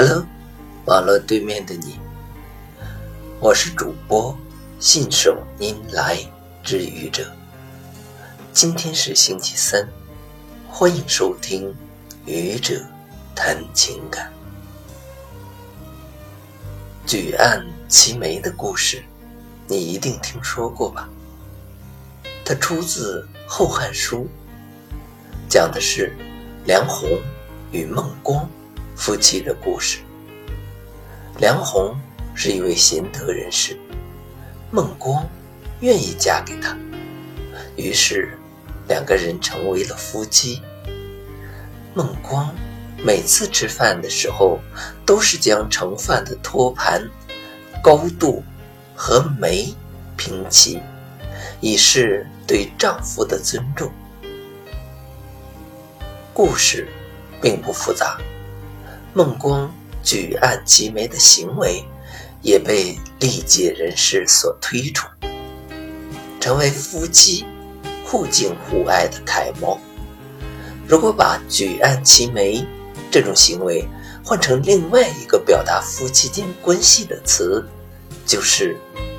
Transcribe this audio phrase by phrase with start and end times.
[0.00, 0.24] Hello，
[0.84, 1.98] 网络对面的你，
[3.40, 4.32] 我是主播
[4.78, 6.16] 信手拈来
[6.62, 7.28] 之愚者。
[8.52, 9.88] 今天是星期三，
[10.68, 11.74] 欢迎收听
[12.26, 12.80] 愚者
[13.34, 14.32] 谈情感。
[17.04, 19.02] 举案齐眉的故事，
[19.66, 21.08] 你一定听说过吧？
[22.44, 24.28] 它出自《后汉书》，
[25.48, 26.16] 讲的是
[26.66, 27.20] 梁鸿
[27.72, 28.48] 与孟光。
[28.98, 30.00] 夫妻的故事。
[31.38, 31.96] 梁鸿
[32.34, 33.78] 是一位贤德人士，
[34.72, 35.24] 孟光
[35.80, 36.76] 愿意嫁给他，
[37.76, 38.36] 于是
[38.88, 40.60] 两个人成为了夫妻。
[41.94, 42.52] 孟光
[42.98, 44.58] 每次吃饭的时候，
[45.06, 47.08] 都是将盛饭的托盘
[47.80, 48.42] 高度
[48.96, 49.72] 和眉
[50.16, 50.82] 平齐，
[51.60, 53.92] 以示对丈夫的尊重。
[56.34, 56.88] 故事
[57.40, 58.18] 并不复杂。
[59.14, 61.82] 孟光举案齐眉的行为，
[62.42, 65.10] 也被历届人士所推崇，
[66.38, 67.44] 成为夫妻
[68.04, 69.78] 互敬互爱的楷模。
[70.86, 72.64] 如果把举案齐眉
[73.10, 73.84] 这种行为
[74.24, 77.66] 换成另外一个表达夫妻间关系的词，
[78.26, 78.76] 就是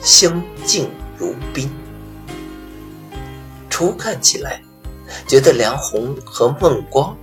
[0.00, 1.70] 相敬如宾。
[3.68, 4.62] 初看起来，
[5.26, 7.16] 觉得梁鸿和孟光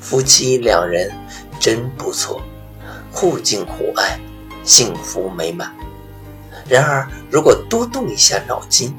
[0.00, 1.12] 夫妻两人。
[1.58, 2.42] 真不错，
[3.12, 4.18] 互敬互爱，
[4.64, 5.74] 幸福美满。
[6.68, 8.94] 然而，如果多动一下脑筋，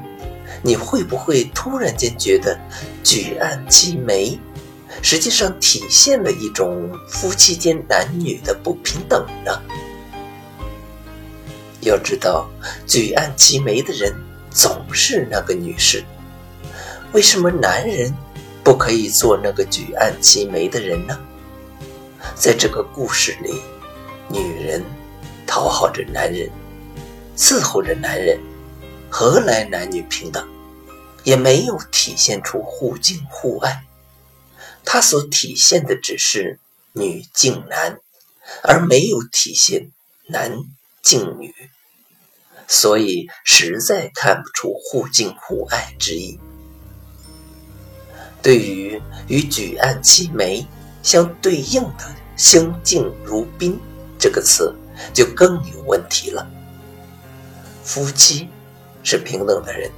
[0.62, 2.58] 你会不会突然间觉得
[3.04, 4.38] 举案齐眉，
[5.02, 9.60] 实际上体现了一种夫妻间男女的不平等呢？
[11.80, 12.48] 要知道，
[12.86, 14.12] 举案齐眉的人
[14.50, 16.02] 总是那个女士，
[17.12, 18.12] 为什么男人
[18.64, 21.18] 不可以做那个举案齐眉的人呢？
[22.34, 23.60] 在这个故事里，
[24.28, 24.84] 女人
[25.46, 26.50] 讨好着男人，
[27.36, 28.38] 伺候着男人，
[29.10, 30.46] 何来男女平等？
[31.24, 33.84] 也没有体现出互敬互爱。
[34.84, 36.58] 它所体现的只是
[36.92, 37.98] 女敬男，
[38.62, 39.90] 而没有体现
[40.28, 40.58] 男
[41.02, 41.54] 敬女，
[42.66, 46.38] 所以实在看不出互敬互爱之意。
[48.40, 50.66] 对于与举案齐眉
[51.02, 52.14] 相对应的。
[52.38, 53.76] 相敬如宾
[54.16, 54.72] 这个词
[55.12, 56.48] 就更有问题了。
[57.82, 58.48] 夫妻
[59.02, 59.90] 是平等的人，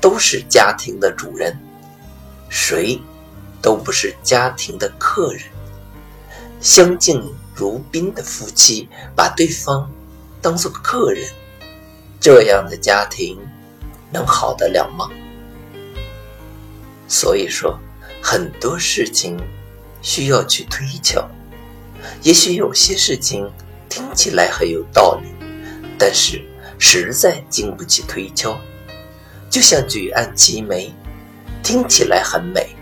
[0.00, 1.58] 都是家庭的主人，
[2.48, 3.00] 谁
[3.60, 5.42] 都不是家庭的客人。
[6.60, 9.90] 相敬如宾的夫妻把对方
[10.40, 11.28] 当做客人，
[12.20, 13.36] 这样的家庭
[14.12, 15.10] 能好得了吗？
[17.08, 17.76] 所以说，
[18.22, 19.36] 很多事情
[20.02, 21.28] 需要去推敲。
[22.22, 23.50] 也许有些事情
[23.88, 25.28] 听起来很有道理，
[25.98, 26.44] 但是
[26.78, 28.58] 实在经不起推敲。
[29.50, 30.92] 就像举案齐眉，
[31.62, 32.76] 听起来很美，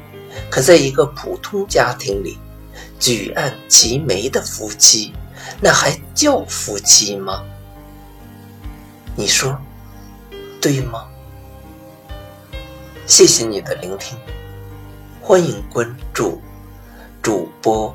[0.50, 2.38] 可在一个普通家庭里，
[2.98, 5.12] 举案齐眉的夫妻，
[5.60, 7.44] 那还叫夫妻吗？
[9.14, 9.56] 你说
[10.60, 11.06] 对吗？
[13.06, 14.18] 谢谢你的聆听，
[15.22, 16.42] 欢迎关注
[17.22, 17.94] 主播。